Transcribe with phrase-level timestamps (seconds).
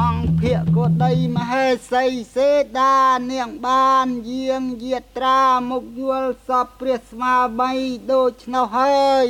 [0.00, 2.50] អង្គភក្ក៏ដីមហេសីសេ
[2.80, 2.98] ដា
[3.32, 7.72] នាងបានយាងយាត្រាមុខយល់សពព្រះស្មាបី
[8.12, 9.28] ដូចនោះហើយ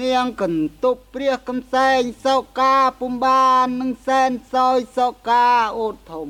[0.00, 5.46] នាងកន្ទប់ព្រះកំសែងសោកាពុំបាននឹងសែនសោយសោកា
[5.78, 6.28] អូតធំ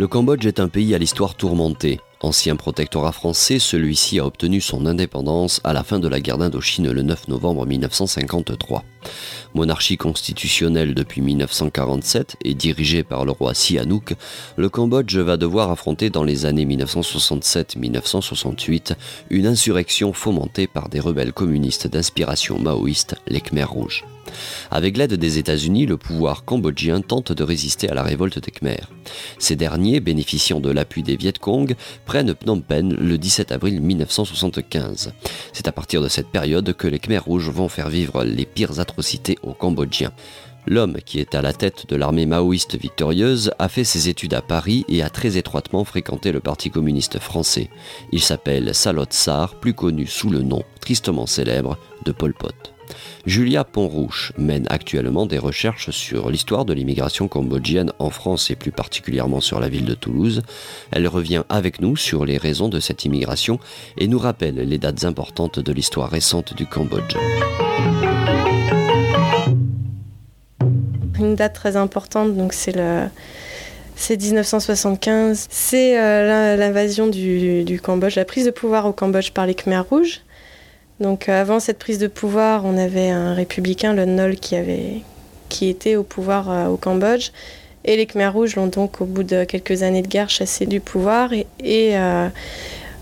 [0.00, 2.00] Le Cambodge est un pays à l'histoire tourmentée.
[2.22, 6.90] Ancien protectorat français, celui-ci a obtenu son indépendance à la fin de la guerre d'Indochine
[6.90, 8.84] le 9 novembre 1953.
[9.54, 14.12] Monarchie constitutionnelle depuis 1947 et dirigée par le roi Sihanouk,
[14.56, 18.96] le Cambodge va devoir affronter dans les années 1967-1968
[19.30, 24.04] une insurrection fomentée par des rebelles communistes d'inspiration maoïste, les Khmers rouges.
[24.70, 28.88] Avec l'aide des États-Unis, le pouvoir cambodgien tente de résister à la révolte des Khmers.
[29.38, 31.74] Ces derniers, bénéficiant de l'appui des Viet Cong,
[32.10, 35.12] prennent Phnom Penh le 17 avril 1975.
[35.52, 38.80] C'est à partir de cette période que les Khmers rouges vont faire vivre les pires
[38.80, 40.10] atrocités aux Cambodgiens.
[40.66, 44.42] L'homme qui est à la tête de l'armée maoïste victorieuse a fait ses études à
[44.42, 47.70] Paris et a très étroitement fréquenté le Parti communiste français.
[48.10, 52.69] Il s'appelle Salot Sar, plus connu sous le nom tristement célèbre de Pol Pot.
[53.26, 58.72] Julia Pontrouche mène actuellement des recherches sur l'histoire de l'immigration cambodgienne en France et plus
[58.72, 60.42] particulièrement sur la ville de Toulouse.
[60.90, 63.58] Elle revient avec nous sur les raisons de cette immigration
[63.98, 67.16] et nous rappelle les dates importantes de l'histoire récente du Cambodge.
[71.18, 72.72] Une date très importante, donc c'est
[74.00, 79.44] c'est 1975, c'est euh, l'invasion du, du, Cambodge, la prise de pouvoir au Cambodge par
[79.44, 80.22] les Khmers rouges.
[81.00, 85.02] Donc euh, avant cette prise de pouvoir, on avait un républicain, le Nol, qui, avait,
[85.48, 87.30] qui était au pouvoir euh, au Cambodge.
[87.86, 90.80] Et les Khmers rouges l'ont donc, au bout de quelques années de guerre, chassé du
[90.80, 91.46] pouvoir et,
[91.96, 92.28] euh,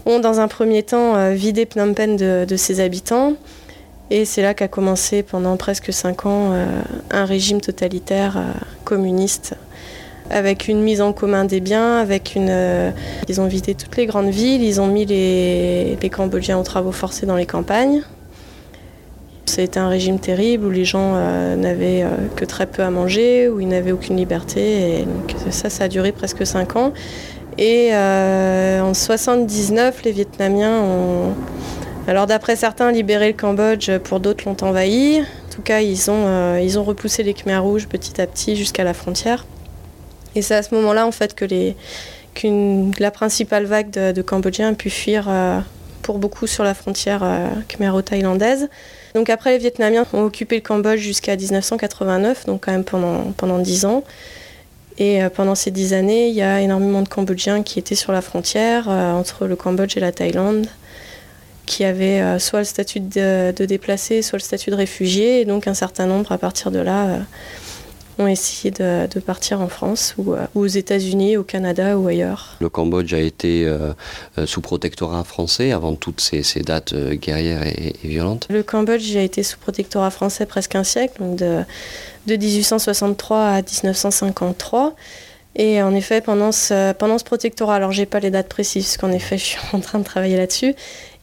[0.07, 3.35] ont, dans un premier temps, vidé Phnom Penh de, de ses habitants.
[4.11, 6.53] Et c'est là qu'a commencé pendant presque cinq ans
[7.11, 8.43] un régime totalitaire
[8.85, 9.55] communiste
[10.31, 12.49] avec une mise en commun des biens, avec une.
[12.51, 12.91] Euh,
[13.29, 17.27] ils ont visité toutes les grandes villes, ils ont mis les, Cambodgiens aux travaux forcés
[17.27, 18.03] dans les campagnes.
[19.47, 23.49] C'était un régime terrible où les gens euh, n'avaient euh, que très peu à manger,
[23.49, 25.01] où ils n'avaient aucune liberté.
[25.01, 25.07] Et
[25.51, 26.93] ça, ça a duré presque cinq ans.
[27.61, 31.35] Et en 79, les Vietnamiens ont,
[32.07, 35.21] alors d'après certains, libéré le Cambodge, pour d'autres l'ont envahi.
[35.21, 38.85] En tout cas, ils ont, ils ont repoussé les Khmers rouges petit à petit jusqu'à
[38.85, 39.45] la frontière.
[40.39, 41.45] Et c'est à ce moment-là en fait que
[43.01, 45.59] la principale vague de, Cambodgiens a pu fuir euh,
[46.03, 48.69] pour beaucoup sur la frontière euh, khmero-thaïlandaise.
[49.17, 53.59] Donc après, les Vietnamiens ont occupé le Cambodge jusqu'à 1989, donc quand même pendant, pendant
[53.59, 54.05] 10 ans.
[54.99, 58.13] Et euh, pendant ces 10 années, il y a énormément de Cambodgiens qui étaient sur
[58.13, 60.69] la frontière entre le Cambodge et la Thaïlande,
[61.67, 65.41] qui avaient soit le statut de, de déplacés, soit le statut de réfugiés.
[65.41, 67.19] Et donc un certain nombre à partir de là
[68.19, 72.57] ont essayé de, partir en France ou, euh, aux États-Unis, au Canada ou ailleurs.
[72.61, 73.93] Le Cambodge a été euh,
[74.39, 79.43] euh, sous protectorat français avant toutes ces, dates guerrières et, violentes Le Cambodge a été
[79.43, 81.63] sous protectorat français presque un siècle, donc de,
[82.27, 84.95] de 1863 à 1953.
[85.57, 88.97] Et en effet, pendant ce, pendant ce protectorat, alors j'ai pas les dates précises, parce
[88.99, 90.75] qu'en effet, je suis en train de travailler là-dessus,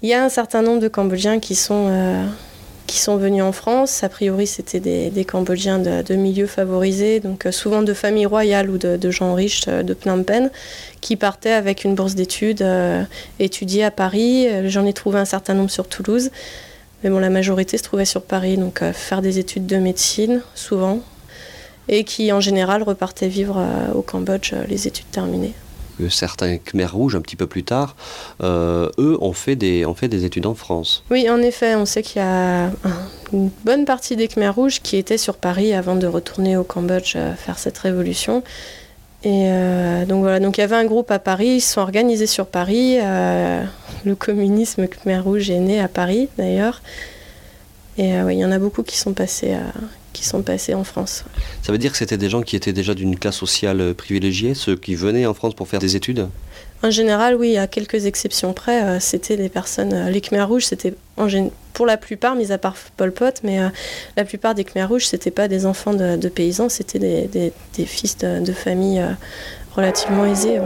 [0.02, 1.90] il y a un certain nombre de Cambodgiens qui sont
[2.88, 4.04] qui sont venus en France.
[4.04, 8.78] A priori, c'était des, Cambodgiens de, milieux favorisés, donc euh, souvent de familles royales ou
[8.78, 10.50] de, gens riches euh, de Phnom Penh,
[11.02, 13.04] qui partaient avec une bourse d'études, euh,
[13.40, 14.48] étudier à Paris.
[14.70, 16.30] J'en ai trouvé un certain nombre sur Toulouse,
[17.04, 21.02] mais bon, la majorité se trouvait sur Paris, donc faire des études de médecine, souvent,
[21.88, 23.64] et qui en général repartaient vivre
[23.94, 25.54] au Cambodge les études terminées
[26.10, 27.96] certains Khmer rouges un petit peu plus tard,
[28.44, 31.04] euh, eux ont fait, des, ont fait des études en France.
[31.10, 32.72] Oui, en effet, on sait qu'il y a
[33.34, 37.14] une bonne partie des Khmer rouges qui étaient sur Paris avant de retourner au Cambodge
[37.16, 38.44] euh, faire cette révolution.
[39.24, 41.82] Et euh, donc voilà, donc il y avait un groupe à Paris, ils se sont
[41.82, 42.98] organisés sur Paris.
[42.98, 46.82] le communisme Khmer rouge est né à Paris d'ailleurs.
[47.98, 49.64] Et il y en a beaucoup qui sont passés à,
[50.16, 51.26] qui sont passés en France.
[51.62, 54.54] Ça veut dire que c'était des gens qui étaient déjà d'une classe sociale euh, privilégiée,
[54.54, 56.28] ceux qui venaient en France pour faire des études?
[56.84, 59.94] En général, oui, à quelques exceptions près, euh, c'était des personnes.
[59.94, 60.94] Euh, les Khmer rouges, c'était
[61.74, 63.60] pour la plupart, mis à part Pol Pot, mais
[64.16, 68.52] la plupart des Khmer rouges, c'était pas des enfants de, paysans, c'était des, fils de,
[68.54, 69.04] familles
[69.76, 70.60] relativement aisées.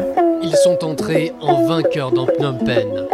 [0.43, 3.07] Ils sont entrés en vainqueurs dans Phnom Penh.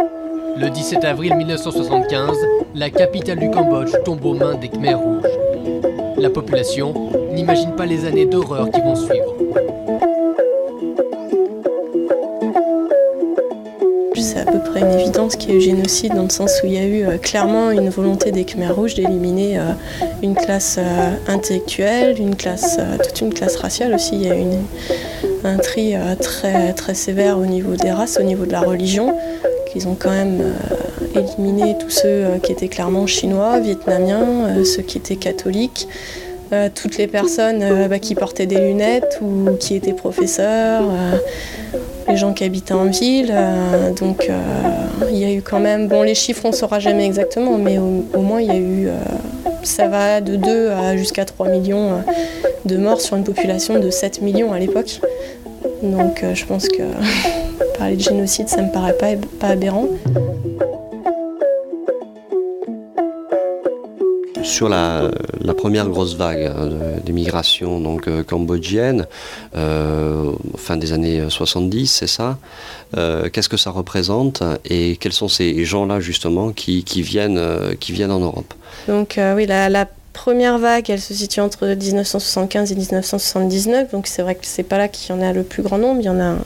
[0.58, 2.36] Le 17 avril 1975,
[2.74, 5.45] la capitale du Cambodge tombe aux mains des Khmer rouges.
[6.18, 6.94] La population
[7.32, 9.34] n'imagine pas les années d'horreur qui vont suivre.
[14.14, 16.66] C'est à peu près une évidence qu'il y a eu génocide dans le sens où
[16.66, 19.58] il y a eu clairement une volonté des Khmers rouges d'éliminer
[20.22, 20.78] une classe
[21.28, 24.16] intellectuelle, une classe, toute une classe raciale aussi.
[24.16, 24.44] Il y a eu
[25.44, 29.14] un tri très, très sévère au niveau des races, au niveau de la religion.
[29.74, 30.54] Ils ont quand même
[31.20, 35.88] éliminé tous ceux qui étaient clairement chinois, vietnamiens, ceux qui étaient catholiques.
[36.52, 41.16] Euh, toutes les personnes euh, bah, qui portaient des lunettes ou qui étaient professeurs, euh,
[42.08, 43.34] les gens qui habitaient en ville.
[43.98, 44.30] donc
[45.10, 47.78] il y a eu quand même, bon les chiffres on ne saura jamais exactement, mais
[47.78, 48.88] au, moins il y a eu,
[49.64, 52.00] ça va de 2 à jusqu'à 3 millions
[52.64, 55.00] de morts sur une population de 7 millions à l'époque.
[55.82, 56.84] Donc je pense que
[57.78, 59.08] parler de génocide ça me paraît pas,
[59.40, 59.88] pas aberrant.
[64.56, 65.10] Sur la,
[65.54, 66.70] première grosse vague hein,
[67.04, 69.06] d'immigration donc euh, cambodgienne,
[69.54, 72.38] euh, fin des années 70, c'est ça.
[72.96, 77.40] Euh, qu'est-ce que ça représente et quels sont ces gens-là justement qui, viennent,
[77.80, 78.54] qui viennent en Europe?
[78.88, 84.34] Donc oui, la, première vague, elle se situe entre 1975 et 1979, donc c'est vrai
[84.34, 86.18] que c'est pas là qu'il y en a le plus grand nombre, il y en
[86.18, 86.36] a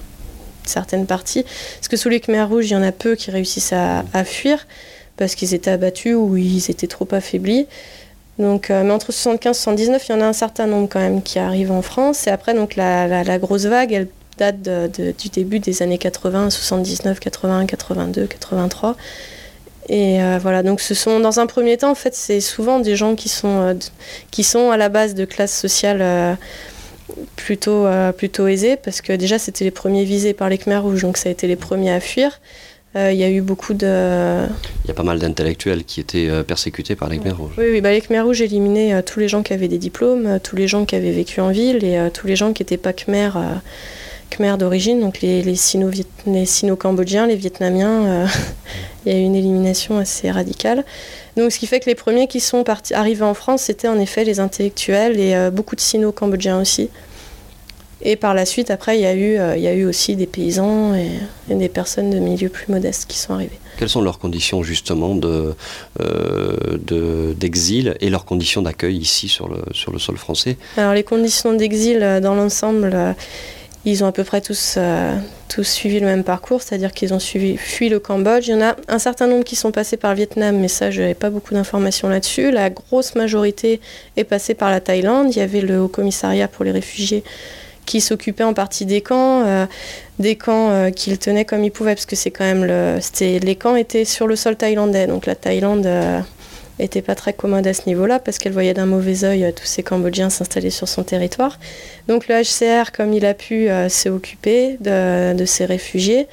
[0.64, 1.44] certaines parties.
[1.76, 4.66] Parce que sous les Khmer rouges, il y en a peu qui réussissent à fuir
[5.20, 7.66] parce qu'ils étaient abattus ou ils étaient trop affaiblis.
[8.38, 11.00] Donc, euh, mais entre 75 et 79, il y en a un certain nombre quand
[11.00, 12.26] même qui arrivent en France.
[12.26, 17.66] Et après, donc, la, grosse vague, elle date du début des années 80, 79, 80,
[17.66, 18.96] 82, 83.
[19.88, 22.96] Et euh, voilà, donc ce sont, dans un premier temps, en fait, c'est souvent des
[22.96, 23.74] gens qui sont, euh,
[24.30, 26.38] qui sont à la base de classes sociales
[27.36, 27.86] plutôt,
[28.16, 31.28] plutôt aisées, parce que déjà, c'était les premiers visés par les Khmer rouges, donc ça
[31.28, 32.40] a été les premiers à fuir.
[32.96, 34.46] Euh, il y a eu beaucoup de...
[34.84, 37.52] Il y a pas mal d'intellectuels qui étaient euh, persécutés par les Khmer rouges.
[37.56, 40.40] Oui, oui bah, les Khmer rouges éliminaient euh, tous les gens qui avaient des diplômes,
[40.42, 42.92] tous les gens qui avaient vécu en ville et tous les gens qui n'étaient pas
[42.92, 43.30] Khmer,
[44.30, 45.54] Khmer d'origine, donc les, les
[46.46, 48.26] Sino-Cambodgiens, les, Vietnamiens.
[49.06, 50.84] il y a eu une élimination assez radicale.
[51.36, 54.24] Donc, ce qui fait que les premiers qui sont arrivés en France, c'était en effet
[54.24, 56.90] les intellectuels et beaucoup de Sino-Cambodgiens aussi.
[58.02, 60.16] Et par la suite, après, il y a eu, euh, il y a eu aussi
[60.16, 61.10] des paysans et,
[61.54, 63.58] des personnes de milieux plus modestes qui sont arrivées.
[63.78, 65.54] Quelles sont leurs conditions justement de,
[66.00, 70.56] euh, d'exil et leurs conditions d'accueil ici sur le, sur le sol français?
[70.76, 73.16] Alors les conditions d'exil euh, dans l'ensemble,
[73.84, 74.78] ils ont à peu près tous,
[75.48, 78.48] tous suivi le même parcours, c'est-à-dire qu'ils ont suivi, fui le Cambodge.
[78.48, 80.90] Il y en a un certain nombre qui sont passés par le Vietnam, mais ça,
[80.90, 82.50] je n'avais pas beaucoup d'informations là-dessus.
[82.50, 83.80] La grosse majorité
[84.16, 85.34] est passée par la Thaïlande.
[85.34, 87.24] Il y avait le Haut Commissariat pour les réfugiés
[87.90, 89.66] qui s'occupait en partie des camps, euh,
[90.20, 93.56] des camps euh, qu'il tenait comme il pouvait, parce que c'est quand même le, les
[93.56, 96.20] camps étaient sur le sol thaïlandais, donc la Thaïlande euh,
[96.78, 99.82] était pas très commode à ce niveau-là parce qu'elle voyait d'un mauvais œil tous ces
[99.82, 101.58] Cambodgiens s'installer sur son territoire.
[102.06, 106.28] Donc le HCR, comme il a pu, s'est occupé de, de, ces réfugiés.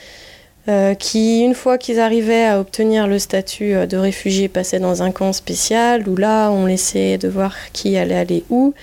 [0.99, 5.33] qui, une fois qu'ils arrivaient à obtenir le statut de réfugiés, passaient dans un camp
[5.33, 8.75] spécial où là, on laissait de voir qui allait aller où.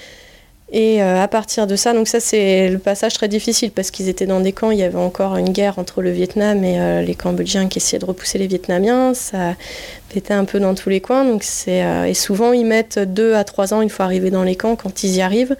[0.72, 4.08] Et euh, à partir de ça, donc ça c'est le passage très difficile parce qu'ils
[4.08, 7.02] étaient dans des camps, il y avait encore une guerre entre le Vietnam et euh,
[7.02, 9.12] les Cambodgiens qui essayaient de repousser les Vietnamiens.
[9.12, 9.54] Ça
[10.16, 11.24] était un peu dans tous les coins.
[11.24, 14.56] Donc euh, et souvent ils mettent deux à trois ans une fois arrivés dans les
[14.56, 15.56] camps quand ils y arrivent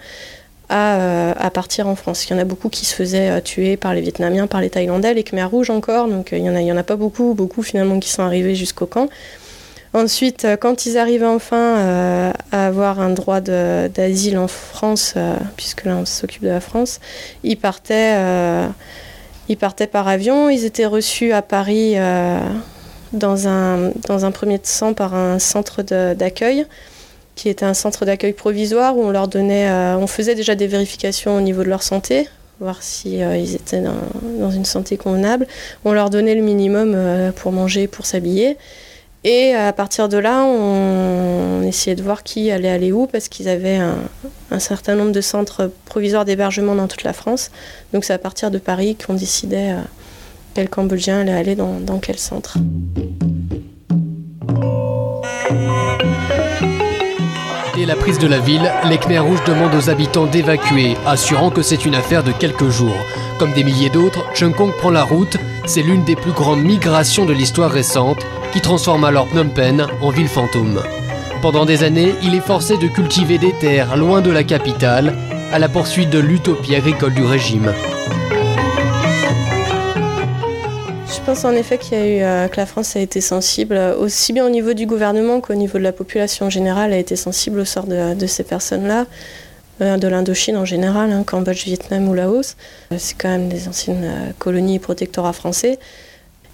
[0.69, 2.25] à, partir en France.
[2.25, 5.13] Il y en a beaucoup qui se faisaient tuer par les Vietnamiens, par les Thaïlandais,
[5.13, 6.07] les Khmer rouges encore.
[6.07, 8.87] Donc il y en a, en a pas beaucoup, beaucoup finalement qui sont arrivés jusqu'au
[8.87, 9.07] camp.
[9.95, 15.37] Ensuite, euh, quand ils arrivaient enfin euh, à avoir un droit d'asile en France, euh,
[15.55, 16.99] puisque là on s'occupe de la France,
[17.45, 18.17] ils partaient,
[19.47, 20.49] ils partaient par avion.
[20.49, 21.95] Ils étaient reçus à Paris
[23.13, 26.65] dans, un, dans un premier temps par un centre d'accueil
[27.35, 31.37] qui était un centre d'accueil provisoire où on leur donnait, on faisait déjà des vérifications
[31.37, 32.27] au niveau de leur santé,
[32.59, 33.95] voir si ils étaient dans,
[34.39, 35.47] dans, une santé convenable.
[35.85, 38.57] On leur donnait le minimum pour manger, pour s'habiller.
[39.27, 43.49] Et à partir de là, on, essayait de voir qui allait aller où, parce qu'ils
[43.49, 43.79] avaient
[44.51, 47.49] un, certain nombre de centres provisoires d'hébergement dans toute la France.
[47.91, 49.81] Donc c'est à partir de Paris qu'on décidait euh,
[50.53, 52.59] quel Cambodgien allait aller dans, quel centre.
[57.75, 61.63] Dès la prise de la ville, les Khmer rouges demandent aux habitants d'évacuer, assurant que
[61.63, 62.95] c'est une affaire de quelques jours.
[63.39, 65.35] Comme des milliers d'autres, Chung Kong prend la route.
[65.65, 68.23] C'est l'une des plus grandes migrations de l'histoire récente
[68.55, 70.81] qui transforme alors Phnom Penh en ville fantôme.
[71.41, 75.13] Pendant des années, il est forcé de cultiver des terres loin de la capitale,
[75.51, 77.73] à la poursuite de l'utopie agricole du régime.
[81.05, 83.77] Je pense en effet qu'il y a eu, euh, que la France a été sensible,
[83.99, 87.59] aussi bien au niveau du gouvernement qu'au niveau de la population générale, a été sensible
[87.59, 89.05] au sort de, ces personnes-là,
[89.81, 92.55] euh, de l'Indochine en général, hein, Cambodge, Vietnam ou Laos.
[92.93, 95.77] Euh, c'est quand même des anciennes colonies et protectorats français.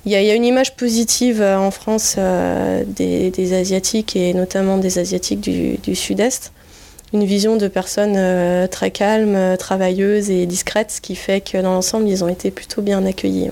[0.05, 5.96] Il y, a une image positive en France des, Asiatiques et notamment des Asiatiques du,
[5.96, 6.51] Sud-Est.
[7.13, 12.08] Une vision de personnes très calmes, travailleuses et discrètes, ce qui fait que dans l'ensemble,
[12.08, 13.50] ils ont été plutôt bien accueillis.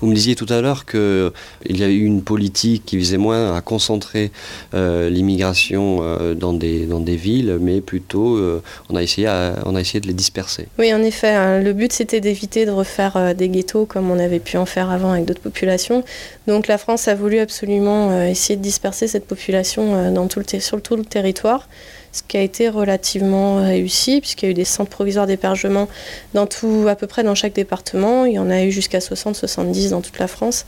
[0.00, 1.30] Vous me disiez tout à l'heure qu'il
[1.66, 4.30] y a eu une politique qui visait moins à concentrer
[4.74, 9.28] euh, l'immigration euh, dans, des, dans des villes, mais plutôt euh, on, a essayé
[9.64, 10.68] on a essayé de les disperser.
[10.78, 11.30] Oui, en effet.
[11.30, 11.60] Hein.
[11.60, 15.12] le but, c'était d'éviter de refaire des ghettos comme on avait pu en faire avant
[15.12, 16.04] avec d'autres populations.
[16.46, 20.82] Donc la France a voulu absolument essayer de disperser cette population dans tout le sur
[20.82, 21.68] tout le territoire
[22.12, 25.88] ce qui a été relativement réussi, puisqu'il y a eu des centres provisoires d'hébergement
[26.34, 28.24] dans tout, à peu près dans chaque département.
[28.24, 30.66] Il y en a eu jusqu'à 60-70 dans toute la France.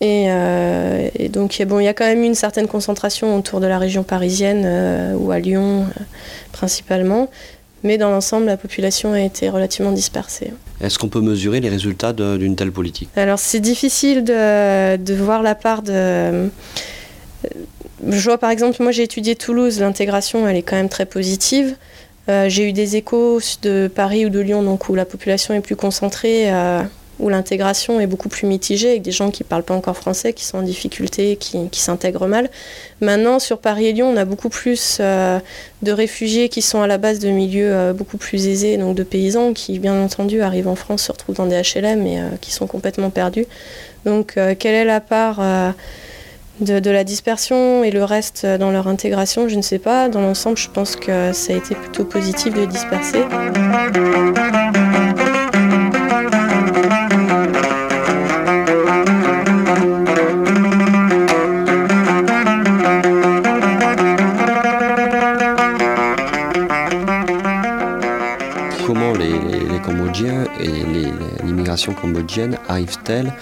[0.00, 3.78] Et, euh, donc, bon, il y a quand même une certaine concentration autour de la
[3.78, 6.02] région parisienne euh, ou à Lyon euh,
[6.52, 7.30] principalement.
[7.82, 10.52] Mais dans l'ensemble, la population a été relativement dispersée.
[10.82, 13.08] Est-ce qu'on peut mesurer les résultats d'une telle politique?
[13.16, 16.50] Alors, c'est difficile de, de, voir la part de
[18.08, 21.76] je vois par exemple, moi j'ai étudié Toulouse, l'intégration elle est quand même très positive.
[22.28, 25.60] Euh, j'ai eu des échos de Paris ou de Lyon, donc où la population est
[25.60, 26.82] plus concentrée, euh,
[27.18, 30.32] où l'intégration est beaucoup plus mitigée, avec des gens qui ne parlent pas encore français,
[30.32, 32.48] qui sont en difficulté, qui, s'intègrent mal.
[33.00, 35.40] Maintenant, sur Paris et Lyon, on a beaucoup plus euh,
[35.82, 39.52] de réfugiés qui sont à la base de milieux beaucoup plus aisés, donc de paysans,
[39.52, 43.10] qui bien entendu arrivent en France, se retrouvent dans des HLM et qui sont complètement
[43.10, 43.46] perdus.
[44.04, 45.40] Donc, quelle est la part
[46.60, 50.08] de, la dispersion et le reste dans leur intégration, je ne sais pas.
[50.08, 53.24] Dans l'ensemble, je pense que ça a été plutôt positif de disperser.
[68.86, 69.30] Comment les,
[69.82, 70.68] Cambodgiens et
[71.42, 73.32] l'immigration cambodgienne arrivent-elles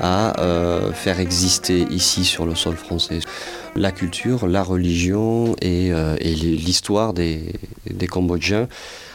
[0.00, 3.20] à euh, faire exister ici sur le sol français
[3.74, 7.52] la culture, la religion et, euh, l'histoire des,
[8.10, 8.68] Cambodgiens.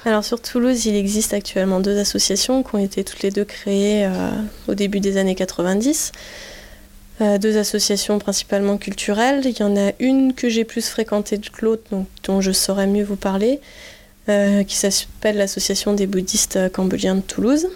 [0.06, 4.06] Alors sur Toulouse, il existe actuellement deux associations qui ont été toutes les deux créées
[4.06, 4.30] euh,
[4.68, 6.12] au début des années 90.
[7.40, 9.42] deux associations principalement culturelles.
[9.46, 11.84] Il y en a une que j'ai plus fréquentée que l'autre,
[12.24, 13.60] dont je saurais mieux vous parler,
[14.28, 17.68] qui s'appelle l'Association des bouddhistes cambodgiens de Toulouse,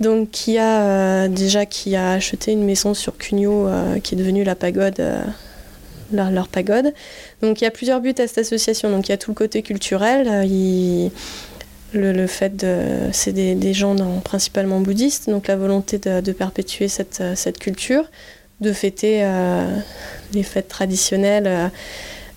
[0.00, 4.18] donc qui a euh, déjà qui a acheté une maison sur Cugno euh, qui est
[4.18, 5.22] devenue la pagode euh,
[6.12, 6.94] leur, pagode.
[7.42, 8.90] Donc il y a plusieurs buts à cette association.
[8.90, 10.48] Donc il y a tout le côté culturel.
[11.92, 17.58] le, fait de c'est des, gens principalement bouddhistes, donc la volonté de, perpétuer cette, cette,
[17.58, 18.04] culture,
[18.60, 19.26] de fêter
[20.32, 21.70] les fêtes traditionnelles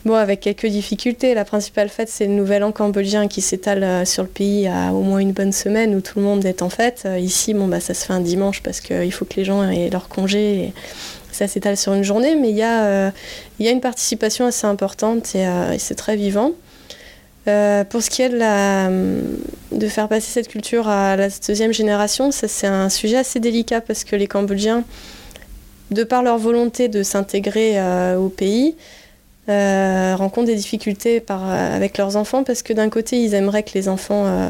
[0.03, 1.35] Bon, avec quelques difficultés.
[1.35, 4.93] La principale fête, c'est le Nouvel An cambodgien qui s'étale euh, sur le pays à
[4.93, 7.03] au moins une bonne semaine où tout le monde est en fête.
[7.05, 9.63] Euh, ici, bon, bah, ça se fait un dimanche parce qu'il faut que les gens
[9.69, 10.55] aient leur congé.
[10.55, 10.73] Et
[11.31, 13.11] ça s'étale sur une journée, mais il y, euh,
[13.59, 15.45] y a une participation assez importante et,
[15.77, 16.53] c'est très vivant.
[17.45, 18.89] pour ce qui est de, la,
[19.71, 23.81] de faire passer cette culture à la deuxième génération, ça c'est un sujet assez délicat
[23.81, 24.83] parce que les Cambodgiens,
[25.91, 27.79] de par leur volonté de s'intégrer
[28.17, 28.75] au pays,
[29.51, 33.73] euh, rencontrent des difficultés euh, avec leurs enfants parce que d'un côté, ils aimeraient que
[33.73, 34.49] les enfants euh,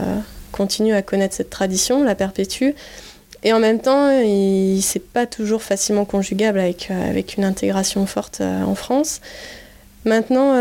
[0.52, 2.76] continuent à connaître cette tradition, la perpétuent.
[3.44, 4.08] Et en même temps,
[4.82, 9.20] c'est pas toujours facilement conjugable avec, avec une intégration forte en France.
[10.06, 10.54] Maintenant,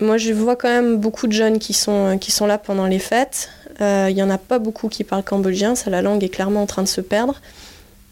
[0.00, 2.98] moi je vois quand même beaucoup de jeunes qui sont, qui sont là pendant les
[2.98, 3.50] fêtes.
[3.78, 6.66] Il n'y en a pas beaucoup qui parlent cambodgien, ça, la langue est clairement en
[6.66, 7.40] train de se perdre.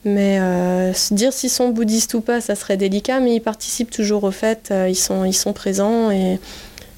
[0.07, 4.23] Mais euh, dire s'ils sont bouddhistes ou pas, ça serait délicat, mais ils participent toujours
[4.23, 6.39] au fait, euh, ils, sont, ils sont présents et,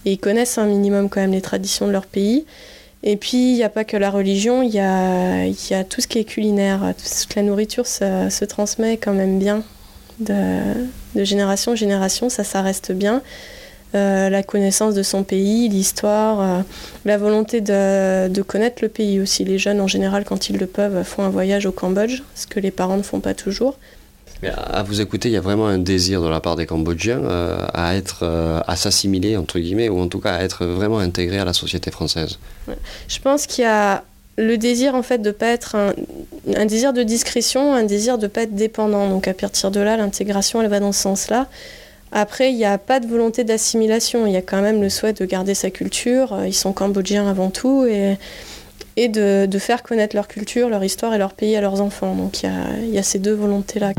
[0.04, 2.44] ils connaissent un minimum quand même les traditions de leur pays.
[3.02, 6.00] Et puis, il n'y a pas que la religion, il y a, y a, tout
[6.00, 6.94] ce qui est culinaire.
[6.96, 9.62] Toute la nourriture se transmet quand même bien
[10.20, 10.60] de,
[11.14, 13.22] de génération en génération, ça, ça reste bien.
[13.94, 16.62] Euh, la connaissance de son pays, l'histoire, euh,
[17.06, 19.44] la volonté de, connaître le pays aussi.
[19.44, 22.60] Les jeunes, en général, quand ils le peuvent, font un voyage au Cambodge, ce que
[22.60, 23.78] les parents ne font pas toujours.
[24.42, 27.64] à vous écouter, il y a vraiment un désir de la part des Cambodgiens euh,
[27.72, 28.24] à être,
[28.66, 31.90] à s'assimiler entre guillemets, ou en tout cas à être vraiment intégrés à la société
[31.90, 32.38] française.
[33.08, 34.04] Je pense qu'il y a
[34.36, 35.94] le désir en fait de pas être un,
[36.54, 39.08] un, désir de discrétion, un désir de pas être dépendant.
[39.08, 41.48] Donc à partir de là, l'intégration, elle va dans ce sens-là.
[42.12, 44.26] Après, il n'y a pas de volonté d'assimilation.
[44.26, 46.36] Il y a quand même le souhait de garder sa culture.
[46.46, 51.34] Ils sont cambodgiens avant tout et, de, faire connaître leur culture, leur histoire et leur
[51.34, 52.14] pays à leurs enfants.
[52.14, 53.92] Donc il y a ces deux volontés-là.